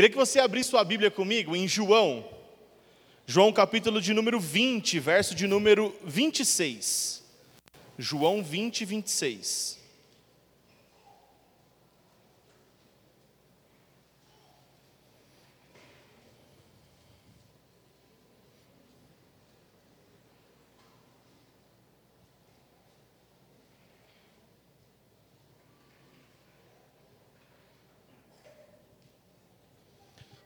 [0.00, 2.26] Queria que você abrisse sua Bíblia comigo em João,
[3.26, 7.22] João capítulo de número 20, verso de número 26.
[7.98, 9.78] João 20, 26.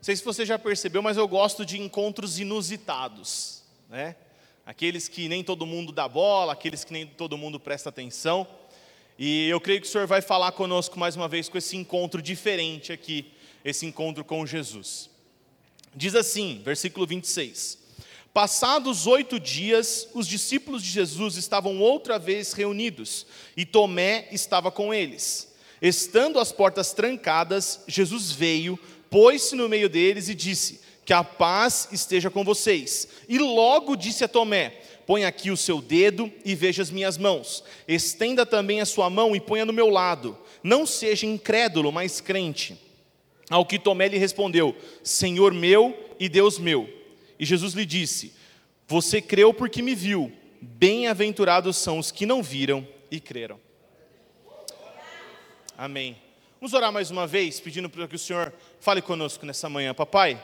[0.05, 4.15] Sei se você já percebeu, mas eu gosto de encontros inusitados, né?
[4.67, 8.47] Aqueles que nem todo mundo dá bola, aqueles que nem todo mundo presta atenção.
[9.19, 12.21] E eu creio que o Senhor vai falar conosco mais uma vez com esse encontro
[12.21, 13.33] diferente aqui,
[13.65, 15.09] esse encontro com Jesus.
[15.97, 17.79] Diz assim, versículo 26.
[18.35, 24.93] Passados oito dias, os discípulos de Jesus estavam outra vez reunidos e Tomé estava com
[24.93, 25.55] eles.
[25.81, 28.79] Estando as portas trancadas, Jesus veio,
[29.15, 33.07] pôs-se no meio deles e disse: Que a paz esteja com vocês.
[33.29, 34.71] E logo disse a Tomé:
[35.07, 37.63] Põe aqui o seu dedo e veja as minhas mãos.
[37.87, 40.37] Estenda também a sua mão e ponha no meu lado.
[40.65, 42.77] Não seja incrédulo, mas crente.
[43.49, 44.75] Ao que Tomé lhe respondeu:
[45.05, 46.93] Senhor meu e Deus meu.
[47.39, 48.33] E Jesus lhe disse:
[48.89, 50.33] Você creu porque me viu.
[50.61, 53.61] Bem-aventurados são os que não viram e creram.
[55.79, 56.24] Amém.
[56.65, 59.93] Vamos orar mais uma vez, pedindo para que o Senhor fale conosco nessa manhã.
[59.93, 60.43] Papai,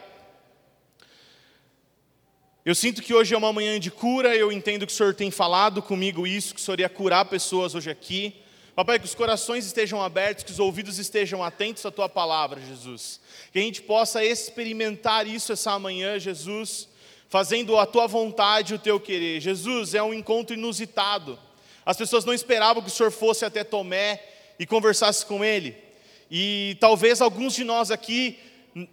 [2.62, 5.30] eu sinto que hoje é uma manhã de cura, eu entendo que o Senhor tem
[5.30, 8.36] falado comigo isso, que o Senhor ia curar pessoas hoje aqui.
[8.76, 13.18] Papai, que os corações estejam abertos, que os ouvidos estejam atentos à Tua palavra, Jesus.
[13.50, 16.86] Que a gente possa experimentar isso essa manhã, Jesus,
[17.30, 19.40] fazendo a Tua vontade o Teu querer.
[19.40, 21.38] Jesus, é um encontro inusitado.
[21.82, 24.22] As pessoas não esperavam que o Senhor fosse até Tomé
[24.58, 25.88] e conversasse com ele.
[26.30, 28.38] E talvez alguns de nós aqui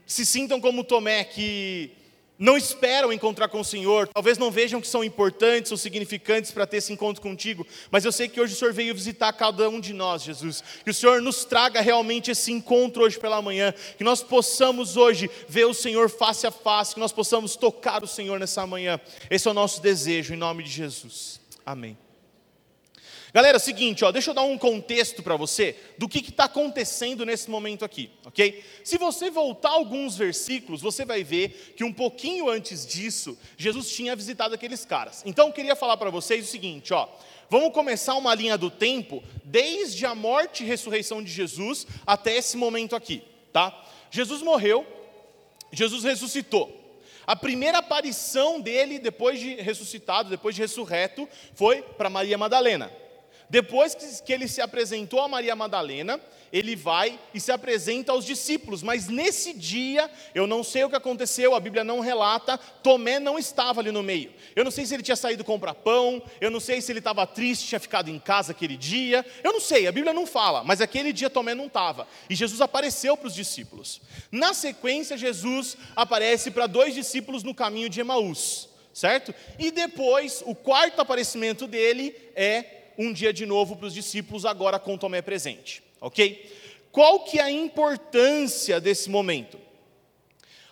[0.06, 1.92] se sintam como Tomé, que
[2.40, 6.68] não esperam encontrar com o Senhor, talvez não vejam que são importantes ou significantes para
[6.68, 9.80] ter esse encontro contigo, mas eu sei que hoje o Senhor veio visitar cada um
[9.80, 10.64] de nós, Jesus.
[10.84, 15.30] Que o Senhor nos traga realmente esse encontro hoje pela manhã, que nós possamos hoje
[15.48, 19.00] ver o Senhor face a face, que nós possamos tocar o Senhor nessa manhã.
[19.30, 21.40] Esse é o nosso desejo, em nome de Jesus.
[21.66, 22.07] Amém.
[23.38, 26.46] Galera, é o seguinte, ó, deixa eu dar um contexto para você do que está
[26.46, 28.64] acontecendo nesse momento aqui, ok?
[28.84, 34.16] Se você voltar alguns versículos, você vai ver que um pouquinho antes disso, Jesus tinha
[34.16, 35.22] visitado aqueles caras.
[35.24, 37.08] Então eu queria falar para vocês o seguinte, ó,
[37.48, 42.58] vamos começar uma linha do tempo desde a morte e ressurreição de Jesus até esse
[42.58, 43.22] momento aqui,
[43.54, 43.86] tá?
[44.10, 44.84] Jesus morreu,
[45.72, 46.76] Jesus ressuscitou.
[47.28, 52.92] A primeira aparição dele depois de ressuscitado, depois de ressurreto, foi para Maria Madalena.
[53.50, 56.20] Depois que ele se apresentou a Maria Madalena,
[56.52, 60.96] ele vai e se apresenta aos discípulos, mas nesse dia, eu não sei o que
[60.96, 64.34] aconteceu, a Bíblia não relata, Tomé não estava ali no meio.
[64.56, 67.26] Eu não sei se ele tinha saído comprar pão, eu não sei se ele estava
[67.26, 70.82] triste, tinha ficado em casa aquele dia, eu não sei, a Bíblia não fala, mas
[70.82, 72.08] aquele dia Tomé não estava.
[72.30, 74.02] E Jesus apareceu para os discípulos.
[74.32, 79.34] Na sequência, Jesus aparece para dois discípulos no caminho de Emaús, certo?
[79.60, 84.80] E depois, o quarto aparecimento dele é um dia de novo para os discípulos, agora
[84.80, 86.52] com Tomé presente, ok?
[86.92, 89.60] Qual que é a importância desse momento?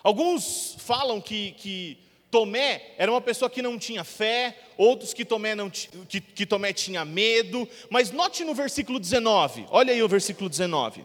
[0.02, 1.98] Alguns falam que, que
[2.30, 6.72] Tomé era uma pessoa que não tinha fé, outros que Tomé, não, que, que Tomé
[6.72, 11.04] tinha medo, mas note no versículo 19, olha aí o versículo 19.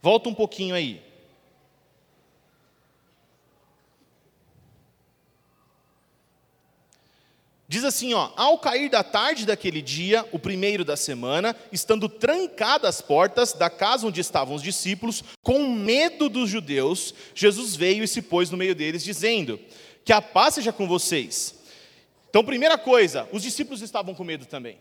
[0.00, 1.09] Volta um pouquinho aí.
[7.70, 12.96] Diz assim, ó, ao cair da tarde daquele dia, o primeiro da semana, estando trancadas
[12.96, 18.08] as portas da casa onde estavam os discípulos, com medo dos judeus, Jesus veio e
[18.08, 19.56] se pôs no meio deles, dizendo:
[20.04, 21.54] Que a paz seja com vocês.
[22.28, 24.76] Então, primeira coisa, os discípulos estavam com medo também.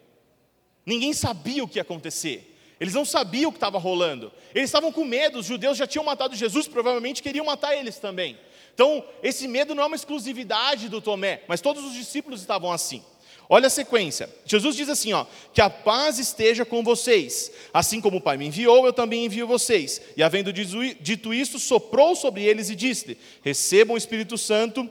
[0.84, 2.58] Ninguém sabia o que ia acontecer.
[2.80, 4.32] Eles não sabiam o que estava rolando.
[4.56, 8.36] Eles estavam com medo, os judeus já tinham matado Jesus, provavelmente queriam matar eles também.
[8.80, 13.04] Então, esse medo não é uma exclusividade do Tomé, mas todos os discípulos estavam assim.
[13.50, 14.30] Olha a sequência.
[14.46, 17.52] Jesus diz assim, ó: "Que a paz esteja com vocês.
[17.74, 22.16] Assim como o Pai me enviou, eu também envio vocês." E havendo dito isso, soprou
[22.16, 24.90] sobre eles e disse: "Recebam o Espírito Santo."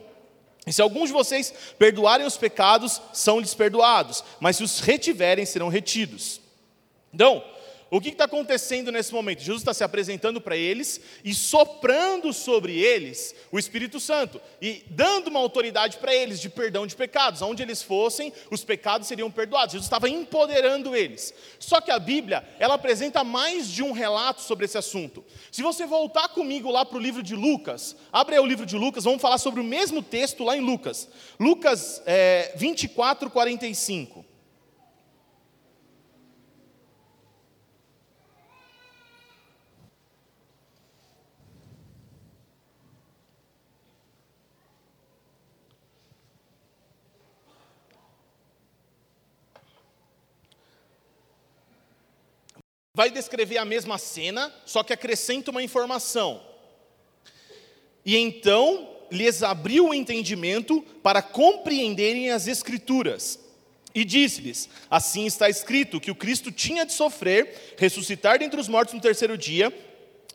[0.67, 5.67] E se alguns de vocês perdoarem os pecados, são-lhes perdoados, mas se os retiverem, serão
[5.67, 6.39] retidos.
[7.11, 7.43] Então,
[7.91, 9.39] o que está acontecendo nesse momento?
[9.39, 15.29] Jesus está se apresentando para eles e soprando sobre eles o Espírito Santo e dando
[15.29, 17.41] uma autoridade para eles de perdão de pecados.
[17.41, 19.73] Aonde eles fossem, os pecados seriam perdoados.
[19.73, 21.33] Jesus estava empoderando eles.
[21.57, 25.25] Só que a Bíblia, ela apresenta mais de um relato sobre esse assunto.
[25.51, 28.75] Se você voltar comigo lá para o livro de Lucas, abre aí o livro de
[28.75, 31.07] Lucas, vamos falar sobre o mesmo texto lá em Lucas.
[31.39, 34.28] Lucas é, 24, 45.
[52.99, 56.41] Vai descrever a mesma cena, só que acrescenta uma informação.
[58.05, 63.39] E então lhes abriu o entendimento para compreenderem as Escrituras.
[63.95, 68.93] E disse-lhes: Assim está escrito que o Cristo tinha de sofrer, ressuscitar dentre os mortos
[68.93, 69.73] no terceiro dia,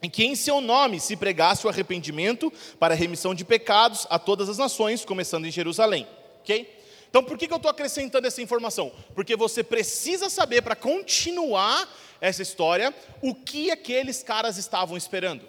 [0.01, 4.17] e que em seu nome se pregasse o arrependimento para a remissão de pecados a
[4.17, 6.07] todas as nações, começando em Jerusalém.
[6.39, 6.75] Ok?
[7.15, 8.91] Então, por que, que eu estou acrescentando essa informação?
[9.13, 11.87] Porque você precisa saber, para continuar
[12.21, 15.47] essa história, o que aqueles caras estavam esperando.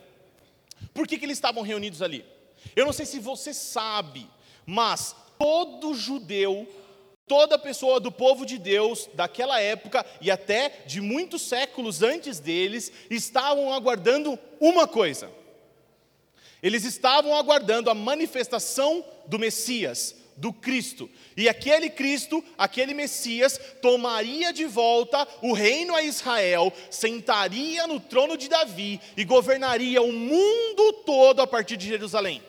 [0.92, 2.24] Por que, que eles estavam reunidos ali?
[2.74, 4.28] Eu não sei se você sabe,
[4.64, 6.68] mas todo judeu,
[7.26, 12.92] toda pessoa do povo de Deus daquela época e até de muitos séculos antes deles,
[13.10, 15.30] estavam aguardando uma coisa.
[16.62, 21.10] Eles estavam aguardando a manifestação do Messias, do Cristo.
[21.36, 28.36] E aquele Cristo, aquele Messias, tomaria de volta o reino a Israel, sentaria no trono
[28.36, 32.42] de Davi e governaria o mundo todo a partir de Jerusalém.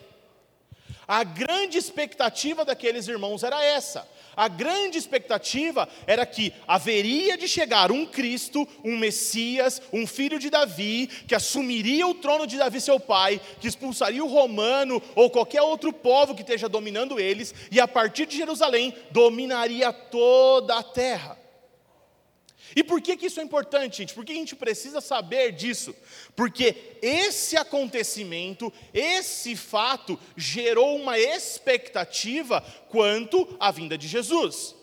[1.08, 4.08] A grande expectativa daqueles irmãos era essa.
[4.38, 10.52] A grande expectativa era que haveria de chegar um Cristo, um Messias, um filho de
[10.52, 15.64] Davi, que assumiria o trono de Davi, seu pai, que expulsaria o romano ou qualquer
[15.64, 21.47] outro povo que esteja dominando eles, e a partir de Jerusalém dominaria toda a terra.
[22.76, 24.14] E por que, que isso é importante, gente?
[24.14, 25.96] Por que a gente precisa saber disso?
[26.36, 34.76] Porque esse acontecimento, esse fato, gerou uma expectativa quanto à vinda de Jesus.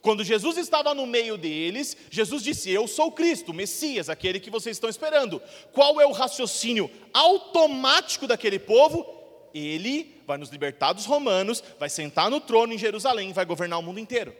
[0.00, 4.76] Quando Jesus estava no meio deles, Jesus disse: Eu sou Cristo, Messias, aquele que vocês
[4.76, 5.40] estão esperando.
[5.72, 9.06] Qual é o raciocínio automático daquele povo?
[9.54, 13.82] Ele vai nos libertar dos romanos, vai sentar no trono em Jerusalém, vai governar o
[13.82, 14.34] mundo inteiro.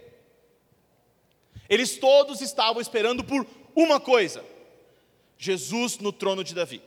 [1.69, 4.45] Eles todos estavam esperando por uma coisa:
[5.39, 6.83] Jesus no trono de Davi.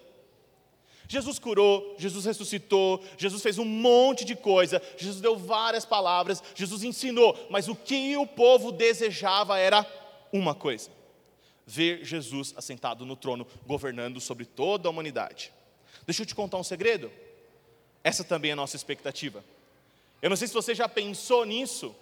[1.07, 6.83] Jesus curou, Jesus ressuscitou, Jesus fez um monte de coisa, Jesus deu várias palavras, Jesus
[6.83, 9.85] ensinou, mas o que o povo desejava era
[10.31, 10.89] uma coisa:
[11.65, 15.51] ver Jesus assentado no trono, governando sobre toda a humanidade.
[16.05, 17.11] Deixa eu te contar um segredo.
[18.03, 19.43] Essa também é a nossa expectativa.
[20.21, 21.95] Eu não sei se você já pensou nisso,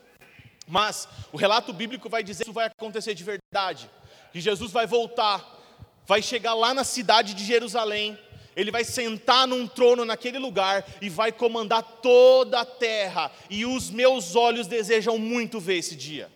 [0.68, 3.90] mas o relato bíblico vai dizer que isso vai acontecer de verdade,
[4.32, 5.60] que Jesus vai voltar,
[6.06, 8.18] vai chegar lá na cidade de Jerusalém,
[8.56, 13.90] ele vai sentar num trono naquele lugar e vai comandar toda a terra, e os
[13.90, 16.32] meus olhos desejam muito ver esse dia.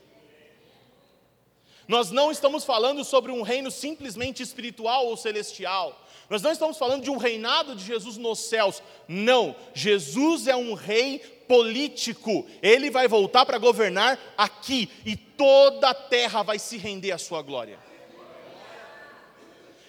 [1.87, 6.05] Nós não estamos falando sobre um reino simplesmente espiritual ou celestial.
[6.29, 8.83] Nós não estamos falando de um reinado de Jesus nos céus.
[9.07, 12.45] Não, Jesus é um rei político.
[12.61, 17.41] Ele vai voltar para governar aqui e toda a terra vai se render à sua
[17.41, 17.79] glória.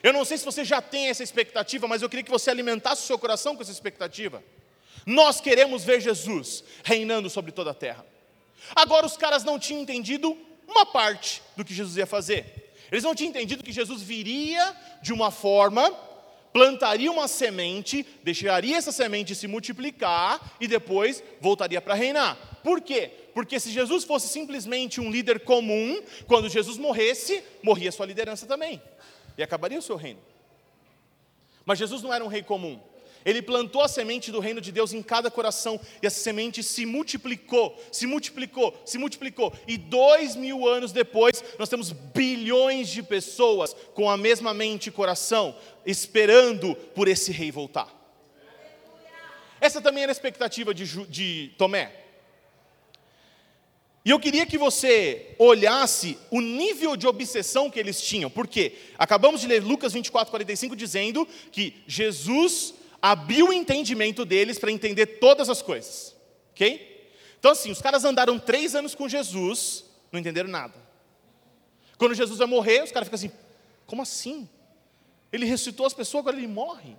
[0.01, 3.03] Eu não sei se você já tem essa expectativa, mas eu queria que você alimentasse
[3.03, 4.43] o seu coração com essa expectativa.
[5.05, 8.07] Nós queremos ver Jesus reinando sobre toda a terra.
[8.77, 10.37] Agora, os caras não tinham entendido
[10.69, 12.73] uma parte do que Jesus ia fazer.
[12.93, 15.91] Eles não tinham entendido que Jesus viria de uma forma
[16.53, 22.37] plantaria uma semente, deixaria essa semente se multiplicar e depois voltaria para reinar.
[22.63, 23.11] Por quê?
[23.33, 28.83] Porque se Jesus fosse simplesmente um líder comum, quando Jesus morresse, morria sua liderança também
[29.37, 30.21] e acabaria o seu reino.
[31.65, 32.81] Mas Jesus não era um rei comum.
[33.29, 36.87] Ele plantou a semente do reino de Deus em cada coração, e essa semente se
[36.87, 39.53] multiplicou, se multiplicou, se multiplicou.
[39.67, 44.91] E dois mil anos depois, nós temos bilhões de pessoas com a mesma mente e
[44.91, 45.55] coração,
[45.85, 47.95] esperando por esse rei voltar.
[49.61, 51.93] Essa também era a expectativa de, de Tomé.
[54.07, 59.43] E eu queria que você olhasse o nível de obsessão que eles tinham, porque acabamos
[59.43, 65.49] de ler Lucas 24, 45, dizendo que Jesus abriu o entendimento deles para entender todas
[65.49, 66.17] as coisas.
[66.51, 66.89] Ok?
[67.39, 70.75] Então, assim, os caras andaram três anos com Jesus, não entenderam nada.
[71.97, 73.33] Quando Jesus vai morrer, os caras ficam assim:
[73.87, 74.49] como assim?
[75.33, 76.97] Ele ressuscitou as pessoas, agora ele morre.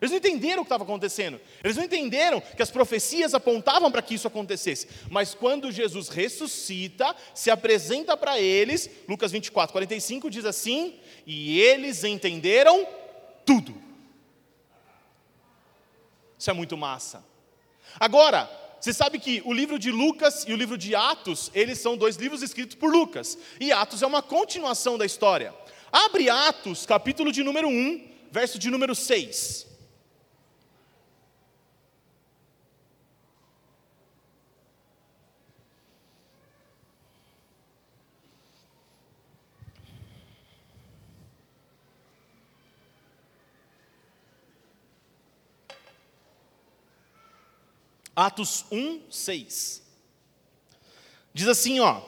[0.00, 1.40] Eles não entenderam o que estava acontecendo.
[1.62, 4.88] Eles não entenderam que as profecias apontavam para que isso acontecesse.
[5.08, 12.02] Mas quando Jesus ressuscita, se apresenta para eles, Lucas 24, 45 diz assim: E eles
[12.02, 12.86] entenderam
[13.46, 13.91] tudo.
[16.42, 17.24] Isso é muito massa.
[18.00, 21.96] Agora, você sabe que o livro de Lucas e o livro de Atos, eles são
[21.96, 23.38] dois livros escritos por Lucas.
[23.60, 25.54] E Atos é uma continuação da história.
[25.92, 29.68] Abre Atos, capítulo de número 1, verso de número 6.
[48.14, 49.82] Atos 1, 6.
[51.32, 52.00] Diz assim, ó.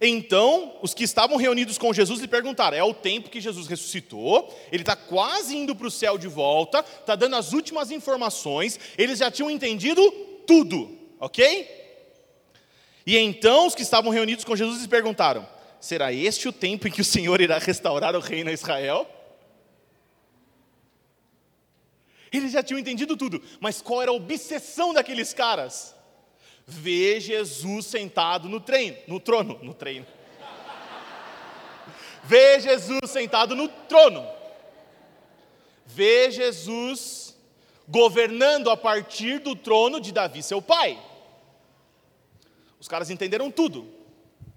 [0.00, 4.54] Então, os que estavam reunidos com Jesus lhe perguntaram: é o tempo que Jesus ressuscitou,
[4.70, 9.20] ele está quase indo para o céu de volta, está dando as últimas informações, eles
[9.20, 10.02] já tinham entendido
[10.46, 11.82] tudo, ok?
[13.06, 15.46] E então os que estavam reunidos com Jesus lhe perguntaram:
[15.80, 19.08] será este o tempo em que o Senhor irá restaurar o reino a Israel?
[22.36, 25.94] Eles já tinham entendido tudo, mas qual era a obsessão daqueles caras?
[26.66, 30.04] Ver Jesus sentado no treino, no trono, no treino.
[32.24, 34.26] Ver Jesus sentado no trono.
[35.86, 37.36] Ver Jesus
[37.86, 41.00] governando a partir do trono de Davi, seu pai.
[42.80, 43.88] Os caras entenderam tudo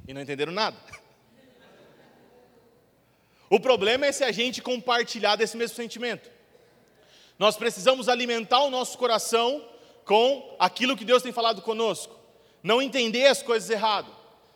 [0.08, 0.78] e não entenderam nada.
[3.50, 6.37] O problema é se a gente compartilhar desse mesmo sentimento.
[7.40, 9.64] Nós precisamos alimentar o nosso coração
[10.04, 12.16] com aquilo que Deus tem falado conosco.
[12.64, 14.12] Não entender as coisas errado.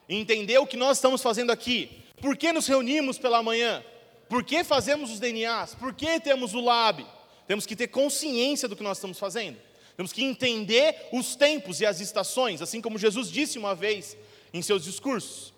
[0.10, 2.04] Entender o que nós estamos fazendo aqui.
[2.20, 3.84] Por que nos reunimos pela manhã?
[4.28, 5.76] Por que fazemos os DNAs?
[5.76, 7.06] Por que temos o lab?
[7.48, 9.60] Temos que ter consciência do que nós estamos fazendo.
[9.96, 14.18] Temos que entender os tempos e as estações, assim como Jesus disse uma vez
[14.54, 15.54] em seus discursos.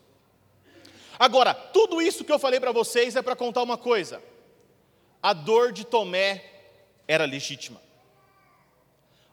[1.17, 4.21] Agora, tudo isso que eu falei para vocês é para contar uma coisa.
[5.21, 6.52] A dor de Tomé
[7.07, 7.81] era legítima.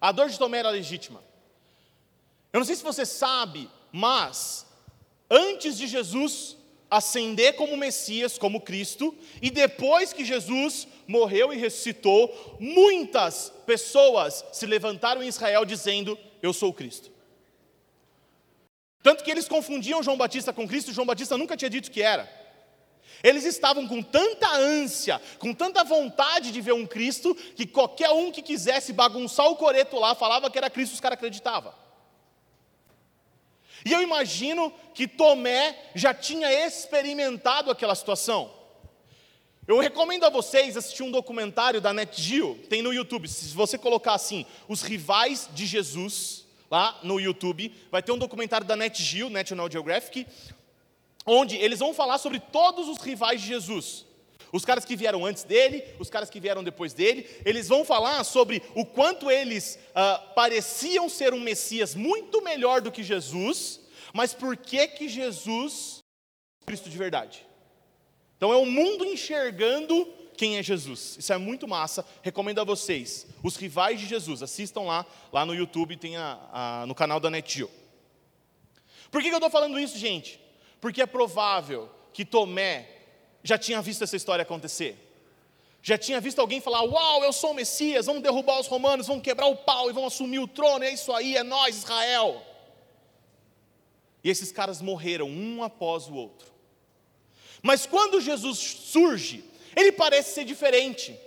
[0.00, 1.22] A dor de Tomé era legítima.
[2.52, 4.66] Eu não sei se você sabe, mas
[5.30, 6.56] antes de Jesus
[6.90, 14.66] ascender como Messias, como Cristo, e depois que Jesus morreu e ressuscitou, muitas pessoas se
[14.66, 17.10] levantaram em Israel dizendo: Eu sou Cristo.
[19.02, 22.39] Tanto que eles confundiam João Batista com Cristo, João Batista nunca tinha dito que era.
[23.22, 28.32] Eles estavam com tanta ânsia, com tanta vontade de ver um Cristo, que qualquer um
[28.32, 31.72] que quisesse bagunçar o coreto lá, falava que era Cristo, os caras acreditavam.
[33.84, 38.50] E eu imagino que Tomé já tinha experimentado aquela situação.
[39.66, 43.28] Eu recomendo a vocês assistir um documentário da NetGeo, tem no YouTube.
[43.28, 48.66] Se você colocar assim, os rivais de Jesus, lá no YouTube, vai ter um documentário
[48.66, 50.26] da NetGeo, National Geographic,
[51.26, 54.06] onde eles vão falar sobre todos os rivais de Jesus.
[54.52, 58.24] Os caras que vieram antes dele, os caras que vieram depois dele, eles vão falar
[58.24, 63.80] sobre o quanto eles uh, pareciam ser um Messias muito melhor do que Jesus,
[64.12, 66.00] mas por que que Jesus
[66.62, 67.46] é Cristo de verdade?
[68.36, 71.16] Então é o mundo enxergando quem é Jesus.
[71.18, 72.04] Isso é muito massa.
[72.22, 73.26] Recomendo a vocês.
[73.42, 77.28] Os rivais de Jesus, assistam lá, lá no YouTube, tem a, a, no canal da
[77.28, 77.70] NetGeo.
[79.10, 80.40] Por que, que eu estou falando isso, gente?
[80.80, 82.88] Porque é provável que Tomé
[83.42, 84.96] já tinha visto essa história acontecer.
[85.82, 89.22] Já tinha visto alguém falar: Uau, eu sou o Messias, vamos derrubar os romanos, vamos
[89.22, 92.42] quebrar o pau e vamos assumir o trono, é isso aí, é nós, Israel.
[94.22, 96.52] E esses caras morreram um após o outro.
[97.62, 99.44] Mas quando Jesus surge,
[99.74, 101.18] ele parece ser diferente.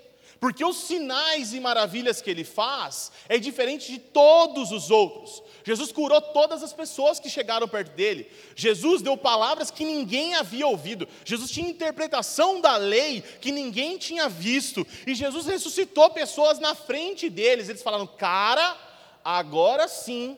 [0.43, 5.41] Porque os sinais e maravilhas que ele faz é diferente de todos os outros.
[5.63, 8.29] Jesus curou todas as pessoas que chegaram perto dele.
[8.53, 11.07] Jesus deu palavras que ninguém havia ouvido.
[11.23, 14.85] Jesus tinha interpretação da lei que ninguém tinha visto.
[15.07, 17.69] E Jesus ressuscitou pessoas na frente deles.
[17.69, 18.75] Eles falaram: "Cara,
[19.23, 20.37] agora sim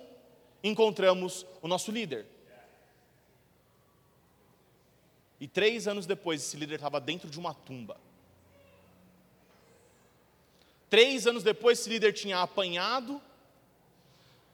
[0.63, 2.27] encontramos o nosso líder".
[5.41, 8.04] E três anos depois, esse líder estava dentro de uma tumba.
[10.89, 13.21] Três anos depois, esse líder tinha apanhado,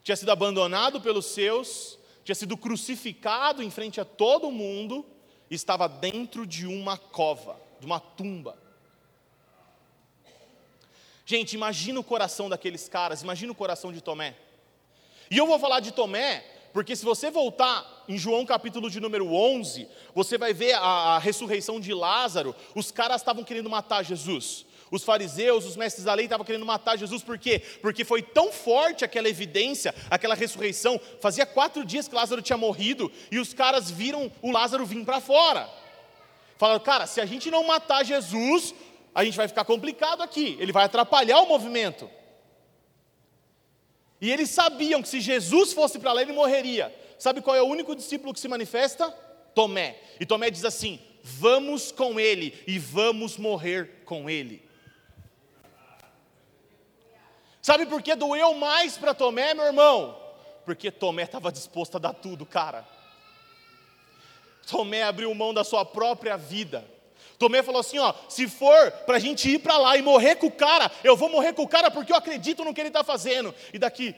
[0.03, 5.05] tinha sido abandonado pelos seus, tinha sido crucificado em frente a todo mundo,
[5.49, 8.57] e estava dentro de uma cova, de uma tumba.
[11.25, 14.37] Gente, imagina o coração daqueles caras, imagina o coração de Tomé.
[15.29, 19.33] E eu vou falar de Tomé Porque se você voltar em João capítulo de número
[19.33, 22.55] 11, você vai ver a, a ressurreição de Lázaro.
[22.73, 24.65] Os caras estavam querendo matar Jesus.
[24.91, 27.63] Os fariseus, os mestres da lei estavam querendo matar Jesus, por quê?
[27.81, 30.99] Porque foi tão forte aquela evidência, aquela ressurreição.
[31.21, 35.21] Fazia quatro dias que Lázaro tinha morrido e os caras viram o Lázaro vir para
[35.21, 35.69] fora.
[36.57, 38.75] Falaram, cara, se a gente não matar Jesus,
[39.15, 42.09] a gente vai ficar complicado aqui, ele vai atrapalhar o movimento.
[44.19, 46.93] E eles sabiam que se Jesus fosse para lá, ele morreria.
[47.17, 49.09] Sabe qual é o único discípulo que se manifesta?
[49.55, 49.97] Tomé.
[50.19, 54.69] E Tomé diz assim: Vamos com ele e vamos morrer com ele.
[57.61, 60.17] Sabe por que doeu mais para Tomé, meu irmão?
[60.65, 62.87] Porque Tomé estava disposto a dar tudo, cara.
[64.69, 66.83] Tomé abriu mão da sua própria vida.
[67.37, 70.47] Tomé falou assim: ó, se for para a gente ir para lá e morrer com
[70.47, 73.03] o cara, eu vou morrer com o cara porque eu acredito no que ele está
[73.03, 73.53] fazendo.
[73.73, 74.15] E daqui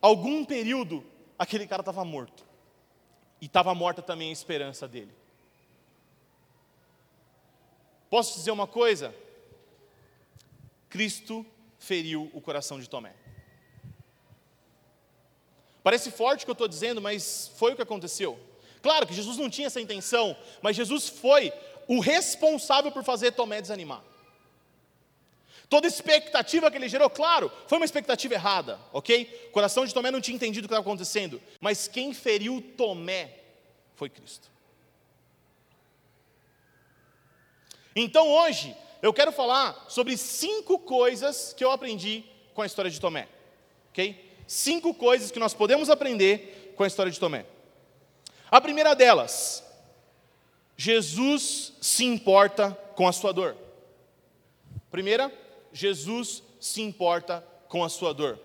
[0.00, 1.04] algum período,
[1.38, 2.44] aquele cara estava morto.
[3.40, 5.14] E estava morta também a esperança dele.
[8.08, 9.14] Posso dizer uma coisa?
[10.88, 11.44] Cristo
[11.86, 13.14] feriu o coração de Tomé.
[15.82, 18.38] Parece forte o que eu estou dizendo, mas foi o que aconteceu.
[18.82, 21.52] Claro que Jesus não tinha essa intenção, mas Jesus foi
[21.86, 24.02] o responsável por fazer Tomé desanimar.
[25.68, 29.46] Toda expectativa que ele gerou, claro, foi uma expectativa errada, ok?
[29.48, 33.38] O coração de Tomé não tinha entendido o que estava acontecendo, mas quem feriu Tomé
[33.94, 34.48] foi Cristo.
[37.94, 43.00] Então hoje, eu quero falar sobre cinco coisas que eu aprendi com a história de
[43.00, 43.28] Tomé.
[43.90, 44.34] Ok?
[44.48, 47.46] Cinco coisas que nós podemos aprender com a história de Tomé.
[48.50, 49.64] A primeira delas,
[50.76, 53.56] Jesus se importa com a sua dor.
[54.90, 55.32] Primeira,
[55.72, 58.40] Jesus se importa com a sua dor.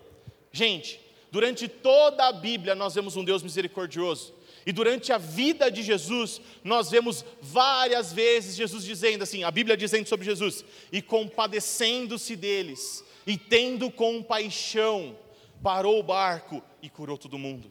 [0.52, 1.00] Gente,
[1.30, 4.32] durante toda a Bíblia nós vemos um Deus misericordioso.
[4.64, 9.76] E durante a vida de Jesus, nós vemos várias vezes Jesus dizendo assim, a Bíblia
[9.76, 15.16] dizendo sobre Jesus, e compadecendo-se deles, e tendo compaixão,
[15.62, 17.70] parou o barco e curou todo mundo.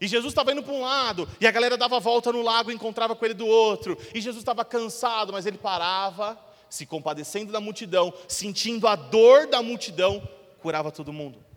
[0.00, 2.74] E Jesus estava indo para um lado, e a galera dava volta no lago e
[2.74, 3.98] encontrava com ele do outro.
[4.14, 6.38] E Jesus estava cansado, mas ele parava,
[6.70, 10.26] se compadecendo da multidão, sentindo a dor da multidão,
[10.62, 11.49] curava todo mundo.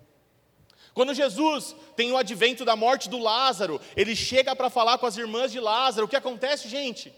[0.93, 5.17] Quando Jesus tem o advento da morte do Lázaro, ele chega para falar com as
[5.17, 6.05] irmãs de Lázaro.
[6.05, 7.13] O que acontece, gente?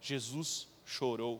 [0.00, 1.36] Jesus chorou.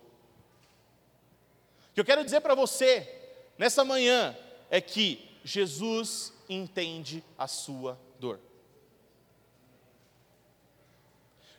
[1.90, 3.08] O que eu quero dizer para você
[3.56, 4.36] nessa manhã
[4.68, 8.40] é que Jesus entende a sua dor.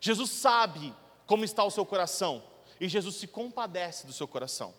[0.01, 0.93] Jesus sabe
[1.25, 2.43] como está o seu coração
[2.79, 4.73] e Jesus se compadece do seu coração.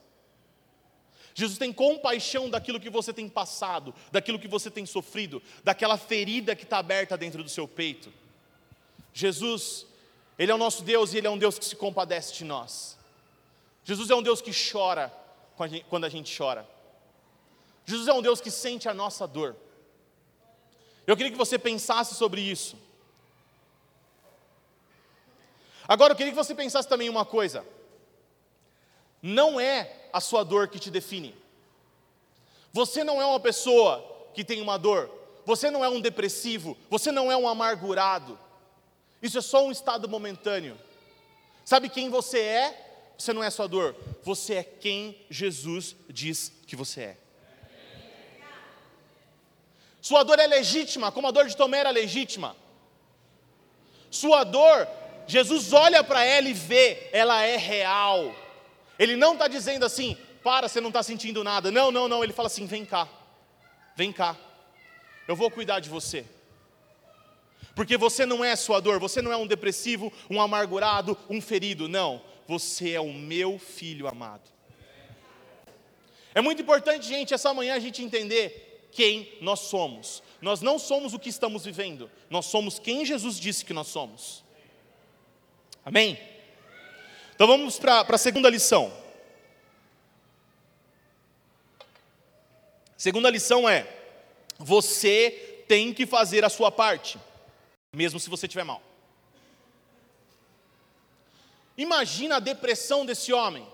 [1.38, 6.56] Jesus tem compaixão daquilo que você tem passado, daquilo que você tem sofrido, daquela ferida
[6.56, 8.10] que está aberta dentro do seu peito.
[9.12, 9.84] Jesus,
[10.38, 12.96] Ele é o nosso Deus e Ele é um Deus que se compadece de nós.
[13.84, 15.12] Jesus é um Deus que chora
[15.90, 16.66] quando a gente chora.
[17.84, 19.54] Jesus é um Deus que sente a nossa dor.
[21.06, 22.78] Eu queria que você pensasse sobre isso.
[25.86, 27.62] Agora eu queria que você pensasse também uma coisa.
[29.22, 31.34] Não é a sua dor que te define.
[32.72, 35.10] Você não é uma pessoa que tem uma dor.
[35.44, 36.76] Você não é um depressivo.
[36.90, 38.38] Você não é um amargurado.
[39.22, 40.78] Isso é só um estado momentâneo.
[41.64, 42.86] Sabe quem você é?
[43.16, 43.96] Você não é sua dor.
[44.22, 47.16] Você é quem Jesus diz que você é.
[50.00, 52.54] Sua dor é legítima, como a dor de Tomé era legítima.
[54.08, 54.86] Sua dor,
[55.26, 58.32] Jesus olha para ela e vê, ela é real.
[58.98, 61.70] Ele não está dizendo assim, para, você não está sentindo nada.
[61.70, 62.22] Não, não, não.
[62.22, 63.08] Ele fala assim: vem cá,
[63.96, 64.36] vem cá,
[65.26, 66.24] eu vou cuidar de você.
[67.74, 71.88] Porque você não é sua dor, você não é um depressivo, um amargurado, um ferido.
[71.88, 74.48] Não, você é o meu filho amado.
[76.34, 80.22] É muito importante, gente, essa manhã a gente entender quem nós somos.
[80.40, 84.44] Nós não somos o que estamos vivendo, nós somos quem Jesus disse que nós somos.
[85.84, 86.18] Amém?
[87.36, 88.90] Então vamos para a segunda lição.
[92.96, 93.86] Segunda lição é:
[94.58, 97.18] você tem que fazer a sua parte,
[97.92, 98.80] mesmo se você estiver mal.
[101.76, 103.68] Imagina a depressão desse homem.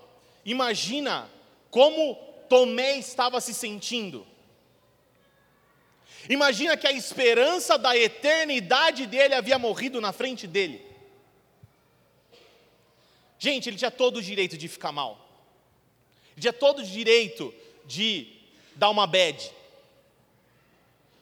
[0.45, 1.31] Imagina
[1.71, 2.17] como
[2.49, 4.27] Tomé estava se sentindo.
[6.29, 10.92] Imagina que a esperança da eternidade dele havia morrido na frente dele.
[13.43, 15.19] Gente, ele tinha todo o direito de ficar mal.
[16.31, 17.53] Ele tinha todo o direito
[17.85, 18.33] de
[18.77, 19.51] dar uma bad.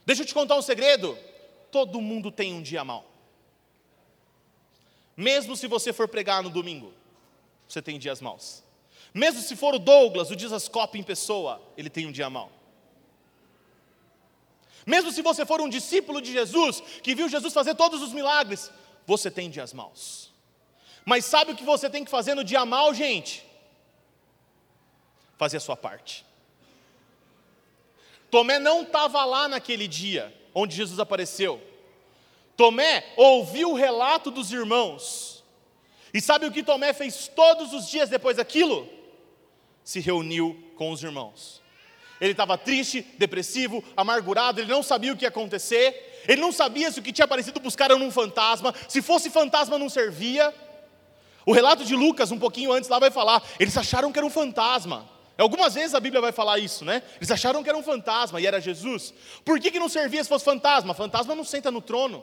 [0.04, 1.16] Deixa eu te contar um segredo.
[1.72, 3.11] todo mundo tem um dia mal.
[5.16, 6.92] Mesmo se você for pregar no domingo,
[7.66, 8.62] você tem dias maus.
[9.14, 12.52] Mesmo se for o Douglas, o Dizascope em pessoa, ele tem um dia mau.
[14.85, 18.70] Mesmo se você for um discípulo de Jesus, que viu Jesus fazer todos os milagres,
[19.06, 20.30] você tem dias maus.
[21.04, 23.44] Mas sabe o que você tem que fazer no dia mau, gente?
[25.36, 26.24] Fazer a sua parte.
[28.30, 31.60] Tomé não estava lá naquele dia onde Jesus apareceu.
[32.56, 35.42] Tomé ouviu o relato dos irmãos.
[36.12, 38.88] E sabe o que Tomé fez todos os dias depois daquilo?
[39.82, 41.60] Se reuniu com os irmãos.
[42.20, 46.92] Ele estava triste, depressivo, amargurado, ele não sabia o que ia acontecer, ele não sabia
[46.92, 50.54] se o que tinha aparecido buscaram num fantasma, se fosse fantasma não servia.
[51.46, 54.31] O relato de Lucas, um pouquinho antes lá, vai falar: eles acharam que era um
[54.31, 55.09] fantasma.
[55.38, 57.03] Algumas vezes a Bíblia vai falar isso, né?
[57.16, 59.14] Eles acharam que era um fantasma e era Jesus.
[59.44, 60.92] Por que, que não servia se fosse fantasma?
[60.92, 62.22] Fantasma não senta no trono.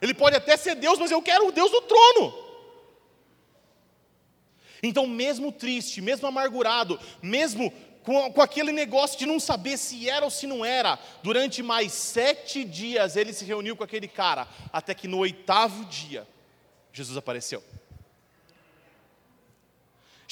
[0.00, 2.34] Ele pode até ser Deus, mas eu quero o Deus do trono.
[4.82, 10.24] Então, mesmo triste, mesmo amargurado, mesmo com, com, aquele negócio de não saber se era
[10.24, 10.98] ou se não era.
[11.22, 16.26] Durante mais sete dias ele se reuniu com aquele cara, até que no oitavo dia
[16.92, 17.62] Jesus apareceu.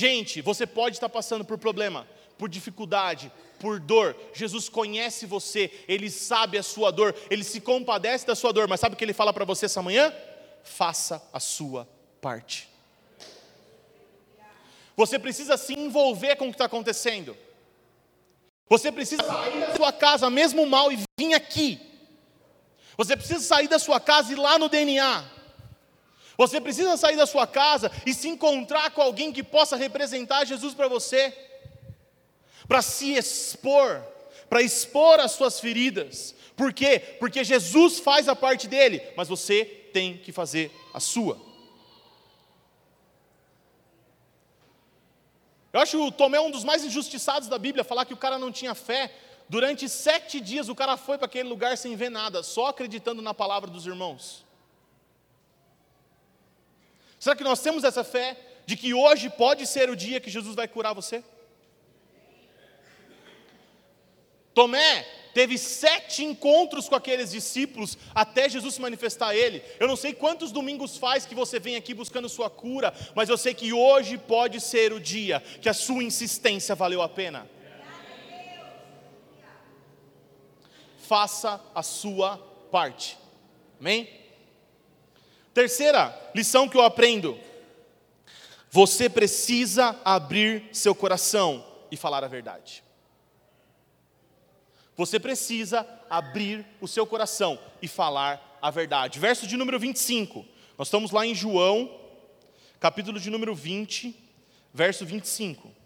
[0.01, 2.09] Gente, você pode estar passando por problema,
[2.39, 4.17] por dificuldade, por dor.
[4.33, 8.81] Jesus conhece você, ele sabe a sua dor, ele se compadece da sua dor, mas
[8.81, 10.11] sabe o que ele fala para você essa manhã?
[10.65, 11.87] Faça a sua
[12.19, 12.67] parte.
[14.97, 17.37] Você precisa se envolver com o que está acontecendo.
[18.71, 21.79] Você precisa sair da sua casa, mesmo mal, e vir aqui.
[22.97, 25.40] Você precisa sair da sua casa e ir lá no DNA.
[26.37, 30.75] Você precisa sair da sua casa e se encontrar com alguém que possa representar Jesus
[30.75, 31.37] para você,
[32.67, 34.03] para se expor,
[34.49, 36.35] para expor as suas feridas.
[36.57, 36.99] Por quê?
[37.19, 41.41] Porque Jesus faz a parte dele, mas você tem que fazer a sua.
[45.73, 48.51] Eu acho o Tomé um dos mais injustiçados da Bíblia, falar que o cara não
[48.51, 49.13] tinha fé.
[49.49, 53.33] Durante sete dias o cara foi para aquele lugar sem ver nada, só acreditando na
[53.33, 54.45] palavra dos irmãos.
[57.21, 60.57] Será que nós temos essa fé de que hoje pode ser o dia que Jesus
[60.57, 61.23] vai curar você?
[64.55, 69.63] Tomé teve sete encontros com aqueles discípulos até Jesus se manifestar a ele.
[69.79, 73.37] Eu não sei quantos domingos faz que você vem aqui buscando sua cura, mas eu
[73.37, 77.49] sei que hoje pode ser o dia que a sua insistência valeu a pena.
[80.97, 82.39] Faça a sua
[82.71, 83.19] parte.
[83.79, 84.20] Amém?
[85.53, 87.39] Terceira lição que eu aprendo:
[88.71, 92.85] você precisa abrir seu coração e falar a verdade.
[94.97, 99.19] Você precisa abrir o seu coração e falar a verdade.
[99.19, 100.45] Verso de número 25.
[100.77, 101.91] Nós estamos lá em João,
[102.79, 104.15] capítulo de número 20,
[104.73, 105.80] verso 25.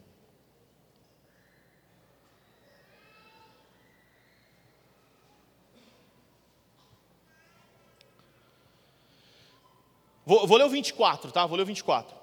[10.27, 11.47] Vou, vou, ler o 24, tá?
[11.47, 12.15] Vou ler o 24.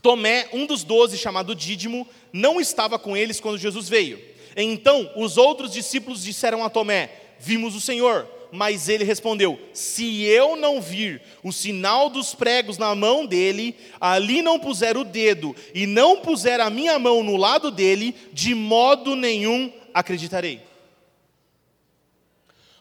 [0.00, 4.22] Tomé, um dos doze, chamado Dídimo, não estava com eles quando Jesus veio.
[4.56, 8.28] Então os outros discípulos disseram a Tomé: Vimos o Senhor.
[8.50, 14.40] Mas ele respondeu: Se eu não vir o sinal dos pregos na mão dele, ali
[14.40, 19.14] não puser o dedo e não puser a minha mão no lado dele, de modo
[19.14, 20.62] nenhum acreditarei.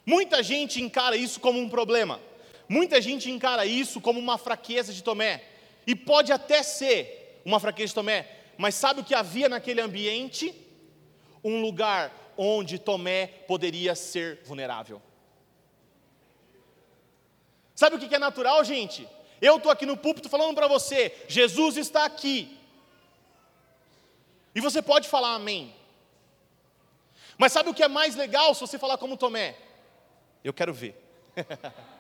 [0.06, 2.22] Muita gente encara isso como um problema.
[2.70, 5.44] Muita gente encara isso como uma fraqueza de Tomé.
[5.86, 8.28] E pode até ser uma fraqueza de Tomé,
[8.58, 10.54] mas sabe o que havia naquele ambiente?
[11.44, 15.02] um lugar onde Tomé poderia ser vulnerável.
[17.76, 19.08] Sabe o que é natural, gente?
[19.42, 22.58] Eu estou aqui no púlpito falando para você, Jesus está aqui.
[24.54, 25.74] E você pode falar amém.
[27.38, 29.56] Mas sabe o que é mais legal se você falar como Tomé?
[30.44, 30.96] Eu quero ver.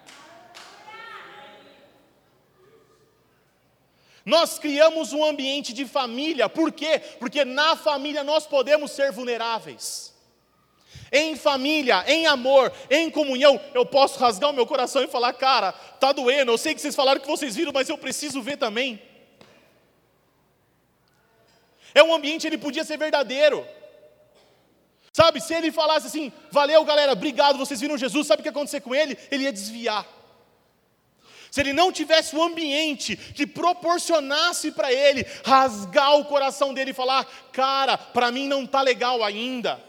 [4.27, 6.99] Nós criamos um ambiente de família, por quê?
[7.17, 10.13] Porque na família nós podemos ser vulneráveis.
[11.09, 15.71] Em família, em amor, em comunhão, eu posso rasgar o meu coração e falar, cara,
[15.71, 19.01] tá doendo, eu sei que vocês falaram que vocês viram, mas eu preciso ver também.
[21.95, 23.65] É um ambiente, ele podia ser verdadeiro.
[25.13, 28.51] Sabe, se ele falasse assim, valeu galera, obrigado, vocês viram Jesus, sabe o que ia
[28.51, 29.17] acontecer com ele?
[29.31, 30.16] Ele ia desviar
[31.51, 36.93] se ele não tivesse o ambiente que proporcionasse para ele rasgar o coração dele e
[36.93, 39.83] falar: cara, para mim não está legal ainda.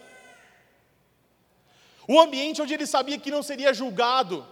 [2.09, 4.47] um ambiente onde ele sabia que não seria julgado.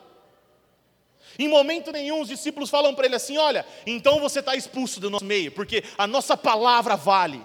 [1.38, 5.10] Em momento nenhum, os discípulos falam para ele assim: Olha, então você está expulso do
[5.10, 7.44] nosso meio, porque a nossa palavra vale.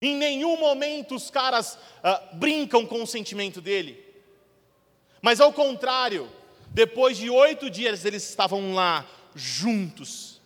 [0.00, 4.07] Em nenhum momento os caras uh, brincam com o sentimento dele,
[5.20, 6.30] mas ao contrário,
[6.68, 10.40] depois de oito dias eles estavam lá, juntos.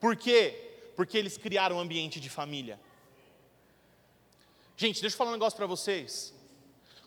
[0.00, 0.90] Por quê?
[0.96, 2.78] Porque eles criaram um ambiente de família.
[4.76, 6.34] Gente, deixa eu falar um negócio para vocês.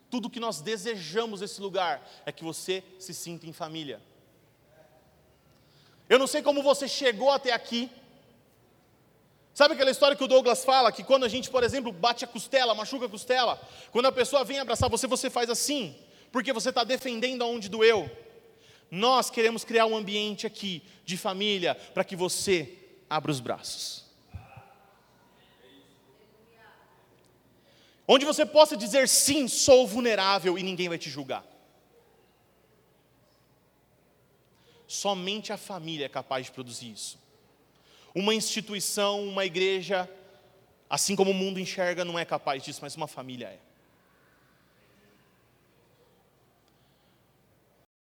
[0.09, 4.01] Tudo que nós desejamos nesse lugar é que você se sinta em família.
[6.07, 7.91] Eu não sei como você chegou até aqui.
[9.55, 10.91] Sabe aquela história que o Douglas fala?
[10.91, 13.57] Que quando a gente, por exemplo, bate a costela, machuca a costela,
[13.89, 15.95] quando a pessoa vem abraçar você, você faz assim,
[16.29, 18.11] porque você está defendendo aonde doeu.
[18.91, 22.77] Nós queremos criar um ambiente aqui de família para que você
[23.09, 24.03] abra os braços.
[28.05, 31.45] Onde você possa dizer sim, sou vulnerável e ninguém vai te julgar.
[34.85, 37.23] Somente a família é capaz de produzir isso.
[38.15, 40.09] Uma instituição, uma igreja,
[40.89, 43.59] assim como o mundo enxerga, não é capaz disso, mas uma família é.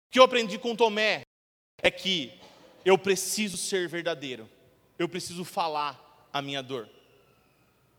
[0.07, 1.23] O que eu aprendi com Tomé
[1.83, 2.39] é que
[2.85, 4.49] eu preciso ser verdadeiro,
[4.97, 6.89] eu preciso falar a minha dor,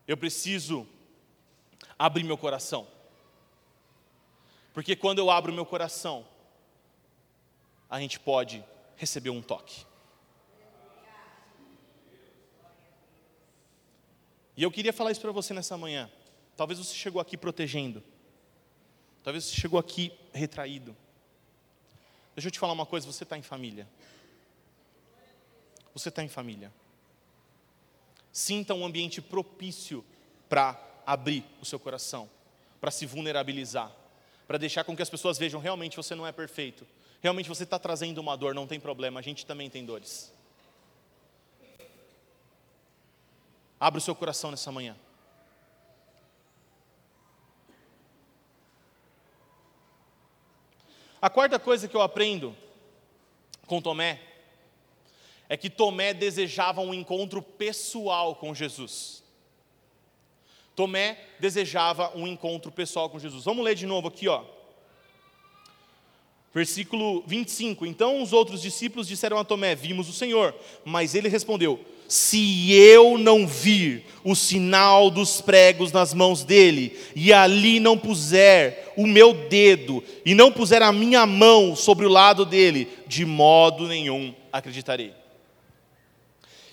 [0.07, 0.87] eu preciso
[1.99, 2.87] abrir meu coração.
[4.73, 6.25] Porque quando eu abro meu coração,
[7.89, 8.63] a gente pode
[8.95, 9.86] receber um toque.
[14.57, 16.09] E eu queria falar isso para você nessa manhã.
[16.57, 18.03] Talvez você chegou aqui protegendo.
[19.23, 20.97] Talvez você chegou aqui retraído.
[22.35, 23.87] Deixa eu te falar uma coisa: você está em família.
[25.93, 26.73] Você está em família.
[28.31, 30.03] Sinta um ambiente propício
[30.49, 32.29] para abrir o seu coração,
[32.79, 33.91] para se vulnerabilizar,
[34.47, 36.85] para deixar com que as pessoas vejam realmente você não é perfeito,
[37.21, 40.31] realmente você está trazendo uma dor, não tem problema, a gente também tem dores.
[43.79, 44.95] Abra o seu coração nessa manhã.
[51.21, 52.55] A quarta coisa que eu aprendo
[53.65, 54.21] com Tomé
[55.49, 59.23] é que Tomé desejava um encontro pessoal com Jesus.
[60.75, 63.45] Tomé desejava um encontro pessoal com Jesus.
[63.45, 64.43] Vamos ler de novo aqui, ó.
[66.53, 67.85] Versículo 25.
[67.85, 70.53] Então os outros discípulos disseram a Tomé: Vimos o Senhor.
[70.85, 77.31] Mas ele respondeu: Se eu não vir o sinal dos pregos nas mãos dele, e
[77.31, 82.45] ali não puser o meu dedo, e não puser a minha mão sobre o lado
[82.45, 85.13] dele, de modo nenhum acreditarei.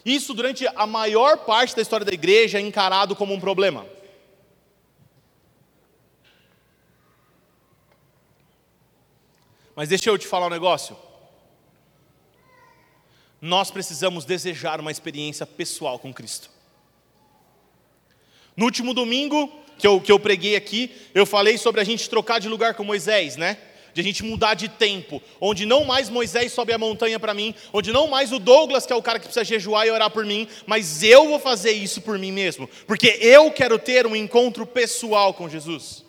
[0.04, 3.86] Isso, durante a maior parte da história da igreja, é encarado como um problema.
[9.74, 10.96] Mas deixa eu te falar um negócio.
[13.44, 16.48] Nós precisamos desejar uma experiência pessoal com Cristo.
[18.56, 22.40] No último domingo que eu, que eu preguei aqui, eu falei sobre a gente trocar
[22.40, 23.58] de lugar com Moisés, né?
[23.92, 27.54] de a gente mudar de tempo, onde não mais Moisés sobe a montanha para mim,
[27.70, 30.24] onde não mais o Douglas, que é o cara que precisa jejuar e orar por
[30.24, 34.66] mim, mas eu vou fazer isso por mim mesmo, porque eu quero ter um encontro
[34.66, 36.02] pessoal com Jesus.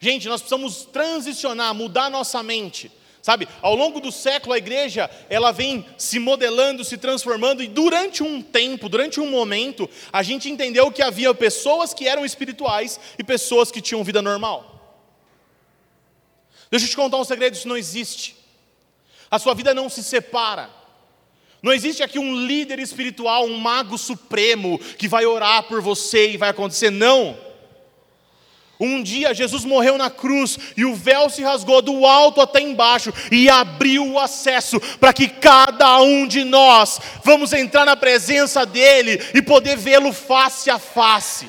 [0.00, 2.90] Gente, nós precisamos transicionar, mudar nossa mente.
[3.24, 8.22] Sabe, ao longo do século a igreja, ela vem se modelando, se transformando e durante
[8.22, 13.24] um tempo, durante um momento, a gente entendeu que havia pessoas que eram espirituais e
[13.24, 15.00] pessoas que tinham vida normal.
[16.70, 18.36] Deixa eu te contar um segredo: isso não existe.
[19.30, 20.68] A sua vida não se separa.
[21.62, 26.36] Não existe aqui um líder espiritual, um mago supremo que vai orar por você e
[26.36, 26.90] vai acontecer.
[26.90, 27.53] Não.
[28.84, 33.12] Um dia Jesus morreu na cruz e o véu se rasgou do alto até embaixo
[33.30, 39.20] e abriu o acesso para que cada um de nós vamos entrar na presença dele
[39.34, 41.48] e poder vê-lo face a face.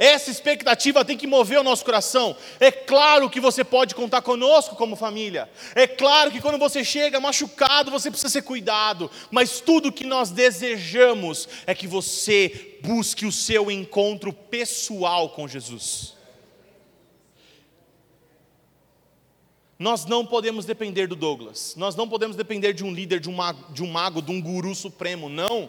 [0.00, 2.34] Essa expectativa tem que mover o nosso coração.
[2.58, 5.46] É claro que você pode contar conosco como família.
[5.74, 9.10] É claro que quando você chega machucado, você precisa ser cuidado.
[9.30, 16.14] Mas tudo que nós desejamos é que você busque o seu encontro pessoal com Jesus.
[19.78, 23.34] Nós não podemos depender do Douglas, nós não podemos depender de um líder, de um
[23.34, 25.68] mago, de um, mago, de um guru supremo, não.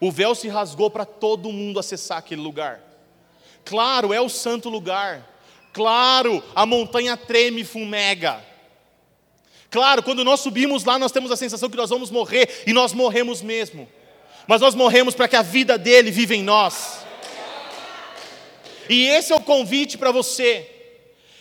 [0.00, 2.87] O véu se rasgou para todo mundo acessar aquele lugar.
[3.68, 5.28] Claro, é o santo lugar.
[5.74, 8.42] Claro, a montanha treme e fumega.
[9.70, 12.94] Claro, quando nós subimos lá, nós temos a sensação que nós vamos morrer, e nós
[12.94, 13.86] morremos mesmo.
[14.46, 17.04] mas nós morremos para que a vida dele viva em nós.
[18.88, 20.66] E esse é o convite para você.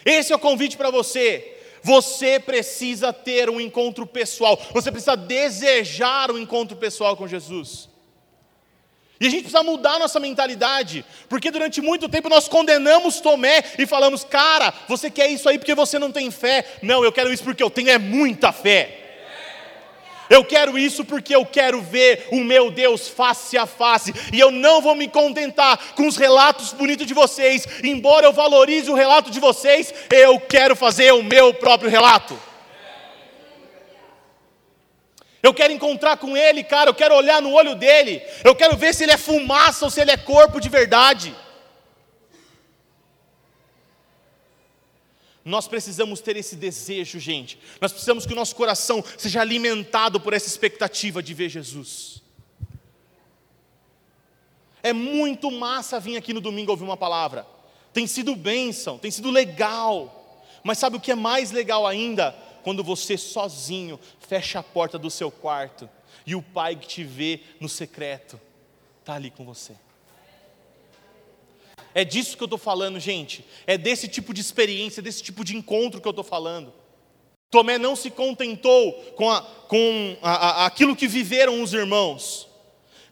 [0.06, 1.56] Esse é o convite para você.
[1.82, 4.60] Você precisa ter um encontro pessoal.
[4.74, 7.88] Você precisa desejar um encontro pessoal com Jesus.
[9.20, 13.86] E a gente precisa mudar nossa mentalidade, porque durante muito tempo nós condenamos Tomé e
[13.88, 16.66] falamos: "Cara, você quer isso aí porque você não tem fé".
[16.82, 19.06] Não, eu quero isso porque eu tenho é muita fé.
[20.30, 24.52] Eu quero isso porque eu quero ver o meu Deus face a face, e eu
[24.52, 29.32] não vou me contentar com os relatos bonitos de vocês, embora eu valorize o relato
[29.32, 32.38] de vocês, eu quero fazer o meu próprio relato.
[35.48, 38.94] Eu quero encontrar com ele, cara, eu quero olhar no olho dele, eu quero ver
[38.94, 41.34] se ele é fumaça ou se ele é corpo de verdade.
[45.46, 47.58] Nós precisamos ter esse desejo, gente.
[47.80, 52.22] Nós precisamos que o nosso coração seja alimentado por essa expectativa de ver Jesus.
[54.84, 57.48] É muito massa vir aqui no domingo ouvir uma palavra.
[57.94, 60.44] Tem sido bênção, tem sido legal.
[60.62, 62.36] Mas sabe o que é mais legal ainda?
[62.68, 65.90] Quando você sozinho fecha a porta do seu quarto
[66.26, 68.38] e o pai que te vê no secreto
[69.00, 69.72] está ali com você.
[71.96, 73.46] É disso que eu estou falando, gente.
[73.66, 76.74] É desse tipo de experiência, desse tipo de encontro que eu estou falando.
[77.50, 82.50] Tomé não se contentou com, a, com a, a, aquilo que viveram os irmãos.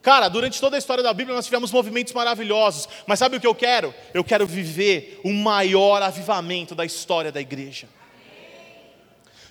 [0.02, 3.46] Cara, durante toda a história da Bíblia nós tivemos movimentos maravilhosos, mas sabe o que
[3.46, 3.94] eu quero?
[4.12, 7.88] Eu quero viver o maior avivamento da história da igreja.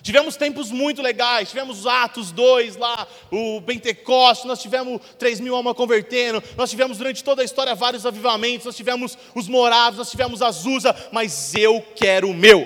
[0.06, 5.74] Tivemos tempos muito legais, tivemos Atos 2 lá, o Pentecoste, nós tivemos 3 mil almas
[5.74, 10.42] convertendo, nós tivemos durante toda a história vários avivamentos, nós tivemos os morados, nós tivemos
[10.42, 12.64] Azusa, mas eu quero o meu.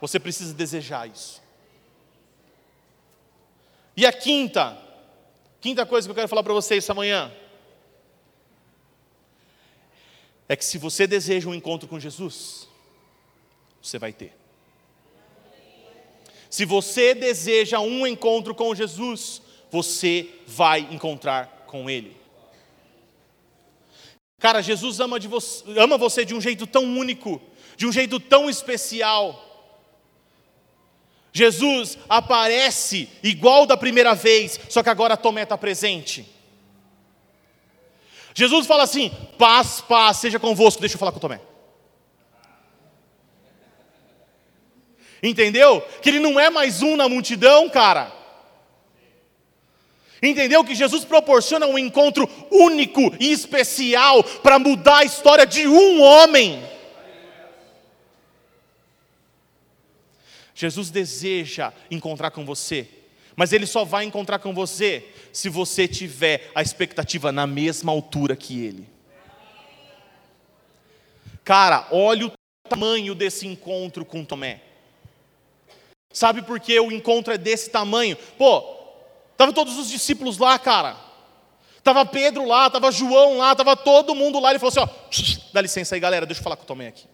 [0.00, 1.42] Você precisa desejar isso.
[3.96, 4.78] E a quinta,
[5.60, 7.32] quinta coisa que eu quero falar para vocês essa manhã,
[10.48, 12.68] é que se você deseja um encontro com Jesus,
[13.82, 14.43] você vai ter.
[16.54, 22.16] Se você deseja um encontro com Jesus, você vai encontrar com Ele.
[24.38, 27.42] Cara, Jesus ama, você, ama você de um jeito tão único,
[27.76, 29.74] de um jeito tão especial.
[31.32, 36.24] Jesus aparece igual da primeira vez, só que agora Tomé está presente.
[38.32, 40.80] Jesus fala assim: paz, paz, seja convosco.
[40.80, 41.40] Deixa eu falar com Tomé.
[45.24, 45.80] Entendeu?
[46.02, 48.12] Que ele não é mais um na multidão, cara.
[50.22, 56.02] Entendeu que Jesus proporciona um encontro único e especial para mudar a história de um
[56.02, 56.62] homem.
[60.54, 62.86] Jesus deseja encontrar com você,
[63.34, 68.36] mas ele só vai encontrar com você se você tiver a expectativa na mesma altura
[68.36, 68.86] que ele.
[71.42, 72.32] Cara, olha o
[72.68, 74.63] tamanho desse encontro com Tomé.
[76.14, 78.16] Sabe por que o encontro é desse tamanho?
[78.38, 78.64] Pô,
[79.32, 80.96] estavam todos os discípulos lá, cara.
[81.82, 84.50] Tava Pedro lá, tava João lá, tava todo mundo lá.
[84.50, 84.88] Ele falou assim: ó,
[85.52, 87.08] dá licença aí, galera, deixa eu falar com o Tomé aqui.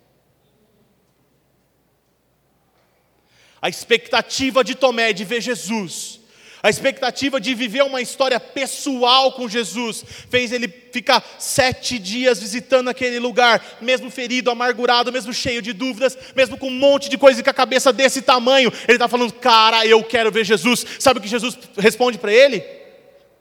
[3.63, 6.20] A expectativa de Tomé de ver Jesus
[6.63, 12.89] a expectativa de viver uma história pessoal com Jesus fez ele ficar sete dias visitando
[12.89, 17.43] aquele lugar, mesmo ferido, amargurado, mesmo cheio de dúvidas, mesmo com um monte de coisa
[17.43, 18.71] com a cabeça desse tamanho.
[18.87, 20.85] Ele está falando, cara, eu quero ver Jesus.
[20.99, 22.63] Sabe o que Jesus responde para ele?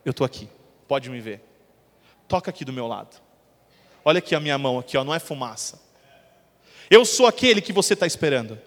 [0.06, 0.48] Eu estou aqui,
[0.88, 1.42] pode me ver.
[2.28, 3.22] Toca aqui do meu lado.
[4.06, 5.82] Olha aqui a minha mão, aqui, ó, não é fumaça.
[6.90, 8.58] Eu sou aquele que você está esperando.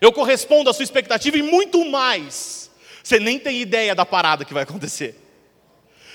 [0.00, 2.63] Eu correspondo à sua expectativa e muito mais.
[3.04, 5.20] Você nem tem ideia da parada que vai acontecer.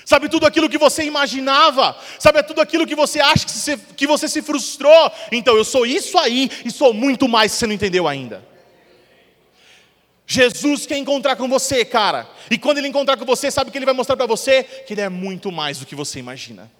[0.04, 4.08] Sabe tudo aquilo que você imaginava, sabe tudo aquilo que você acha que, se, que
[4.08, 5.12] você se frustrou.
[5.30, 8.44] Então eu sou isso aí e sou muito mais que você não entendeu ainda.
[10.26, 12.28] Jesus quer encontrar com você, cara.
[12.50, 14.64] E quando ele encontrar com você, sabe o que ele vai mostrar para você?
[14.64, 16.70] Que ele é muito mais do que você imagina.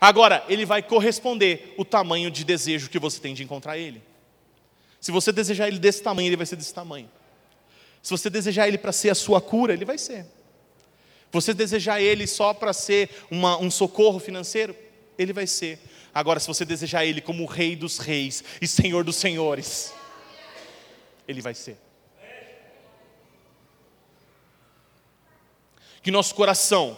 [0.00, 4.02] Agora, ele vai corresponder o tamanho de desejo que você tem de encontrar ele.
[4.98, 7.08] Se você desejar ele desse tamanho, ele vai ser desse tamanho.
[8.06, 10.24] Se você desejar Ele para ser a sua cura, Ele vai ser.
[11.32, 14.76] Você desejar Ele só para ser uma, um socorro financeiro,
[15.18, 15.80] Ele vai ser.
[16.14, 19.92] Agora, se você desejar Ele como o Rei dos Reis e Senhor dos Senhores,
[21.26, 21.76] Ele vai ser.
[26.00, 26.96] Que nosso coração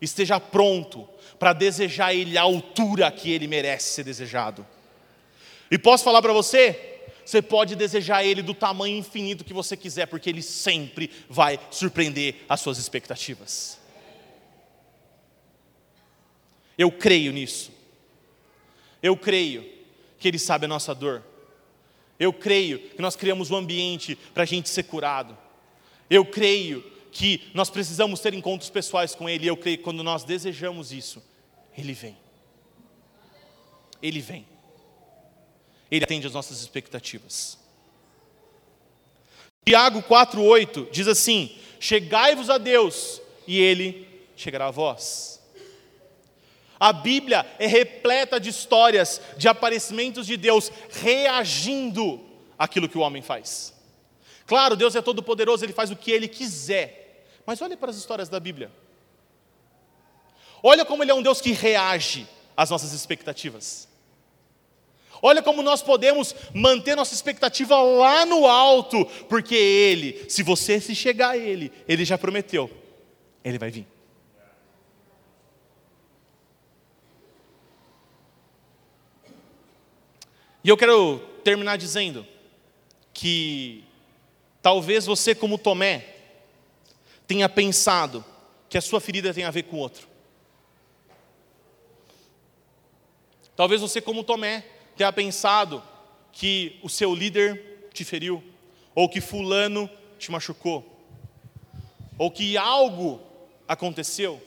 [0.00, 1.08] esteja pronto
[1.38, 4.66] para desejar Ele à altura que Ele merece ser desejado.
[5.70, 6.91] E posso falar para você,
[7.24, 12.36] Você pode desejar Ele do tamanho infinito que você quiser, porque Ele sempre vai surpreender
[12.48, 13.78] as suas expectativas.
[16.76, 17.70] Eu creio nisso.
[19.02, 19.68] Eu creio
[20.18, 21.22] que Ele sabe a nossa dor.
[22.18, 25.36] Eu creio que nós criamos um ambiente para a gente ser curado.
[26.08, 29.46] Eu creio que nós precisamos ter encontros pessoais com Ele.
[29.46, 31.22] Eu creio que quando nós desejamos isso,
[31.76, 32.16] Ele vem.
[34.02, 34.51] Ele vem.
[35.92, 37.58] Ele atende às nossas expectativas.
[39.62, 45.38] Tiago 4,8 diz assim: Chegai-vos a Deus, e Ele chegará a vós.
[46.80, 52.20] A Bíblia é repleta de histórias de aparecimentos de Deus reagindo
[52.58, 53.74] àquilo que o homem faz.
[54.46, 57.28] Claro, Deus é todo-poderoso, Ele faz o que Ele quiser.
[57.44, 58.72] Mas olhe para as histórias da Bíblia.
[60.62, 62.26] Olha como Ele é um Deus que reage
[62.56, 63.91] às nossas expectativas.
[65.24, 70.96] Olha como nós podemos manter nossa expectativa lá no alto, porque Ele, se você se
[70.96, 72.68] chegar a Ele, Ele já prometeu,
[73.44, 73.86] Ele vai vir.
[80.64, 82.26] E eu quero terminar dizendo
[83.14, 83.84] que
[84.60, 86.04] talvez você, como Tomé,
[87.28, 88.24] tenha pensado
[88.68, 90.08] que a sua ferida tem a ver com o outro.
[93.54, 94.64] Talvez você, como Tomé,
[94.96, 95.82] tenha pensado
[96.32, 98.42] que o seu líder te feriu,
[98.94, 99.88] ou que Fulano
[100.18, 100.84] te machucou,
[102.18, 103.20] ou que algo
[103.66, 104.40] aconteceu.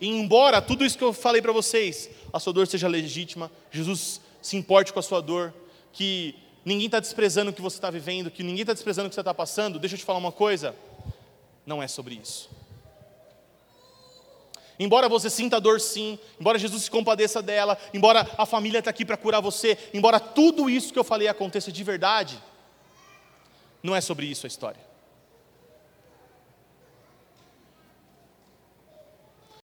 [0.00, 4.20] E embora tudo isso que eu falei para vocês, a sua dor seja legítima, Jesus
[4.40, 5.52] se importe com a sua dor,
[5.92, 6.34] que
[6.64, 9.20] ninguém está desprezando o que você está vivendo, que ninguém está desprezando o que você
[9.20, 10.74] está passando, deixa eu te falar uma coisa:
[11.66, 12.48] não é sobre isso.
[14.80, 19.04] Embora você sinta dor sim, embora Jesus se compadeça dela, embora a família está aqui
[19.04, 22.42] para curar você, embora tudo isso que eu falei aconteça de verdade,
[23.82, 24.80] não é sobre isso a história.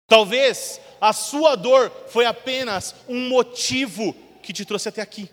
[0.07, 5.27] Talvez a sua dor foi apenas um motivo que te trouxe até aqui.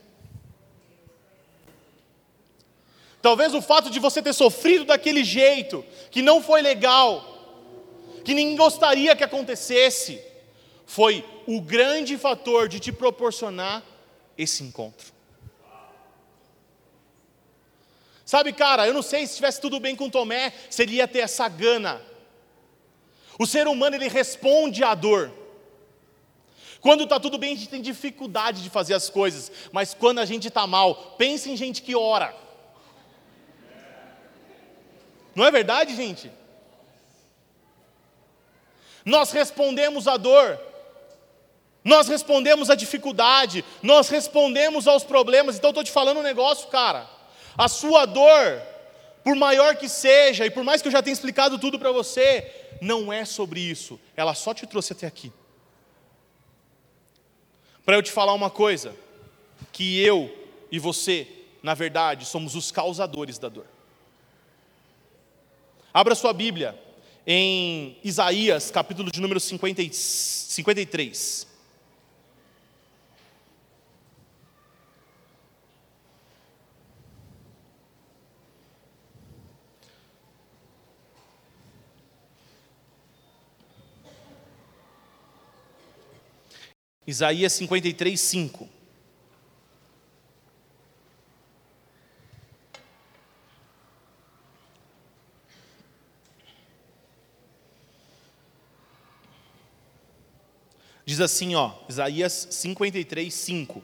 [3.20, 7.37] Talvez o fato de você ter sofrido daquele jeito, que não foi legal,
[8.28, 10.22] que ninguém gostaria que acontecesse,
[10.84, 13.82] foi o grande fator de te proporcionar
[14.36, 15.14] esse encontro.
[18.26, 21.20] Sabe, cara, eu não sei se estivesse tudo bem com Tomé, se ele ia ter
[21.20, 22.02] essa gana.
[23.38, 25.32] O ser humano, ele responde à dor.
[26.82, 30.26] Quando está tudo bem, a gente tem dificuldade de fazer as coisas, mas quando a
[30.26, 32.36] gente está mal, pense em gente que ora.
[35.34, 36.30] Não é verdade, gente?
[39.08, 40.60] Nós respondemos à dor,
[41.82, 45.56] nós respondemos à dificuldade, nós respondemos aos problemas.
[45.56, 47.08] Então, estou te falando um negócio, cara.
[47.56, 48.60] A sua dor,
[49.24, 52.76] por maior que seja, e por mais que eu já tenha explicado tudo para você,
[52.82, 53.98] não é sobre isso.
[54.14, 55.32] Ela só te trouxe até aqui.
[57.86, 58.94] Para eu te falar uma coisa,
[59.72, 60.30] que eu
[60.70, 61.26] e você,
[61.62, 63.64] na verdade, somos os causadores da dor.
[65.94, 66.78] Abra sua Bíblia
[67.30, 71.46] em Isaías, capítulo de número 50, 53.
[87.06, 88.77] Isaías 53, 5.
[101.18, 103.82] Diz assim, ó, Isaías 53, 5.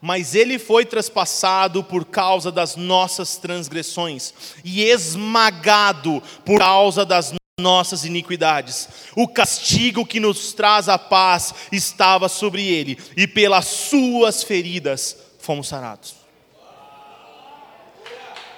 [0.00, 4.32] Mas ele foi traspassado por causa das nossas transgressões
[4.64, 8.88] e esmagado por causa das nossas iniquidades.
[9.14, 15.68] O castigo que nos traz a paz estava sobre ele, e pelas suas feridas fomos
[15.68, 16.14] sarados.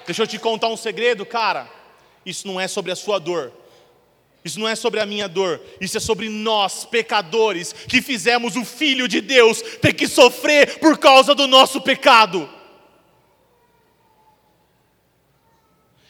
[0.05, 1.69] Deixa eu te contar um segredo, cara.
[2.25, 3.51] Isso não é sobre a sua dor,
[4.43, 8.63] isso não é sobre a minha dor, isso é sobre nós, pecadores, que fizemos o
[8.63, 12.49] Filho de Deus ter que sofrer por causa do nosso pecado.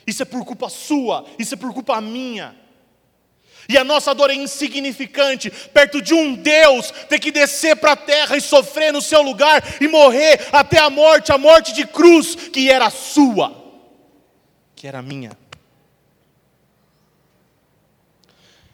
[0.05, 2.55] Isso é por culpa sua, isso é por culpa minha.
[3.67, 7.95] E a nossa dor é insignificante perto de um Deus ter que descer para a
[7.95, 12.34] terra e sofrer no seu lugar e morrer até a morte, a morte de cruz
[12.36, 13.55] que era sua,
[14.75, 15.38] que era minha.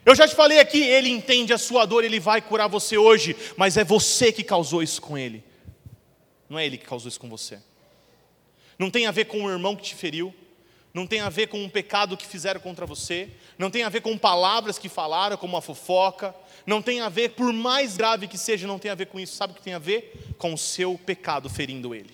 [0.05, 3.35] Eu já te falei aqui, ele entende a sua dor, ele vai curar você hoje,
[3.57, 5.43] mas é você que causou isso com ele.
[6.47, 7.59] Não é ele que causou isso com você.
[8.77, 10.31] Não tem a ver com o irmão que te feriu,
[10.93, 14.01] não tem a ver com um pecado que fizeram contra você, não tem a ver
[14.01, 16.35] com palavras que falaram, como a fofoca,
[16.67, 19.35] não tem a ver, por mais grave que seja, não tem a ver com isso.
[19.35, 20.35] Sabe o que tem a ver?
[20.37, 22.13] Com o seu pecado ferindo ele.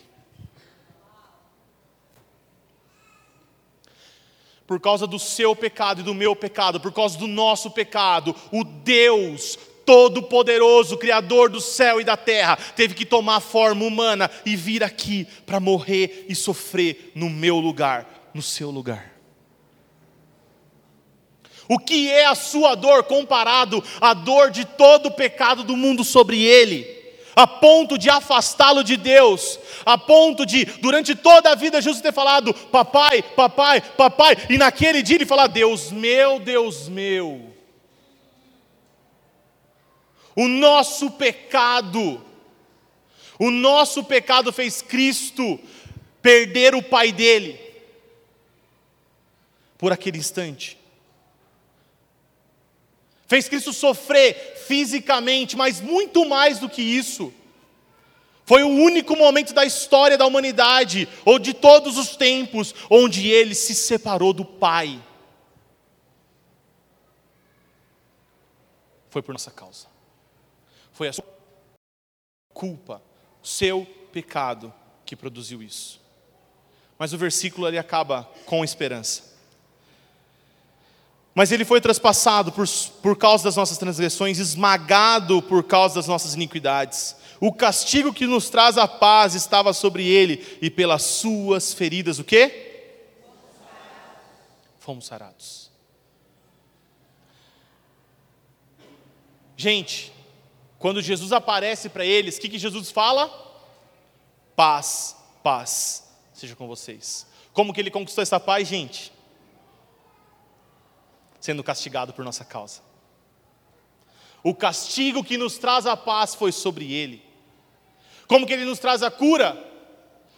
[4.71, 8.63] Por causa do seu pecado e do meu pecado, por causa do nosso pecado, o
[8.63, 14.81] Deus Todo-Poderoso, Criador do céu e da terra, teve que tomar forma humana e vir
[14.81, 19.11] aqui para morrer e sofrer no meu lugar no seu lugar.
[21.67, 26.05] O que é a sua dor comparado à dor de todo o pecado do mundo
[26.05, 27.00] sobre ele?
[27.41, 32.13] A ponto de afastá-lo de Deus, a ponto de, durante toda a vida, Jesus ter
[32.13, 37.51] falado: Papai, papai, papai, e naquele dia ele falar: Deus meu, Deus meu.
[40.35, 42.23] O nosso pecado,
[43.39, 45.59] o nosso pecado fez Cristo
[46.21, 47.59] perder o Pai dele
[49.79, 50.77] por aquele instante.
[53.31, 57.33] Fez Cristo sofrer fisicamente, mas muito mais do que isso.
[58.43, 63.55] Foi o único momento da história da humanidade, ou de todos os tempos, onde ele
[63.55, 65.01] se separou do Pai.
[69.09, 69.87] Foi por nossa causa.
[70.91, 71.23] Foi a sua
[72.53, 73.01] culpa,
[73.41, 74.73] seu pecado
[75.05, 76.01] que produziu isso.
[76.99, 79.30] Mas o versículo ali acaba com esperança.
[81.33, 82.67] Mas ele foi traspassado por,
[83.01, 87.15] por causa das nossas transgressões, esmagado por causa das nossas iniquidades.
[87.39, 92.23] O castigo que nos traz a paz estava sobre ele, e pelas suas feridas, o
[92.23, 92.89] quê?
[94.79, 95.71] Fomos sarados.
[99.55, 100.11] Gente,
[100.79, 103.29] quando Jesus aparece para eles, o que, que Jesus fala?
[104.55, 107.27] Paz, paz seja com vocês.
[107.53, 109.13] Como que ele conquistou essa paz, gente?
[111.41, 112.81] Sendo castigado por nossa causa.
[114.43, 117.23] O castigo que nos traz a paz foi sobre ele.
[118.27, 119.69] Como que ele nos traz a cura?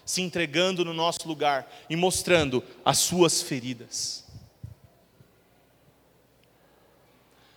[0.03, 4.25] Se entregando no nosso lugar e mostrando as suas feridas.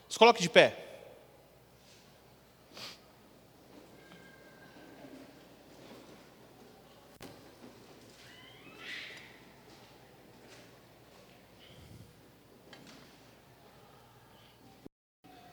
[0.08, 0.85] Se coloque de pé.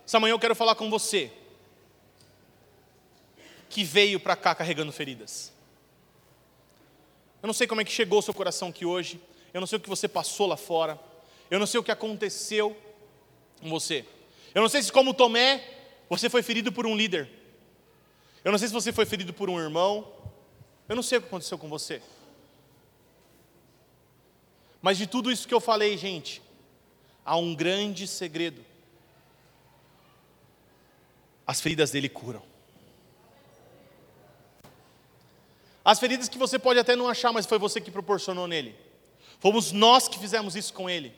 [0.05, 1.31] Essa manhã eu quero falar com você
[3.69, 5.51] que veio para cá carregando feridas.
[7.41, 9.19] Eu não sei como é que chegou o seu coração aqui hoje,
[9.53, 10.99] eu não sei o que você passou lá fora,
[11.49, 12.77] eu não sei o que aconteceu
[13.59, 14.05] com você.
[14.53, 15.63] Eu não sei se, como Tomé,
[16.09, 17.29] você foi ferido por um líder.
[18.43, 20.07] Eu não sei se você foi ferido por um irmão.
[20.87, 22.01] Eu não sei o que aconteceu com você.
[24.81, 26.41] Mas de tudo isso que eu falei, gente,
[27.25, 28.63] há um grande segredo
[31.45, 32.41] as feridas dele curam.
[35.83, 38.75] As feridas que você pode até não achar, mas foi você que proporcionou nele.
[39.39, 41.13] Fomos nós que fizemos isso com ele.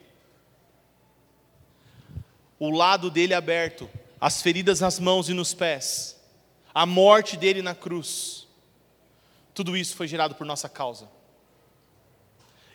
[2.58, 3.88] O lado dele aberto,
[4.20, 6.20] as feridas nas mãos e nos pés,
[6.74, 8.48] a morte dele na cruz.
[9.54, 11.08] Tudo isso foi gerado por nossa causa.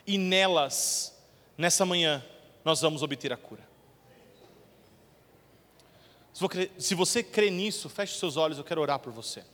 [0.06, 1.14] E nelas,
[1.58, 2.24] nessa manhã,
[2.64, 3.71] nós vamos obter a cura.
[6.78, 9.44] Se você crê nisso, feche seus olhos, eu quero orar por você.